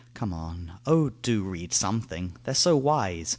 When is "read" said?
1.43-1.73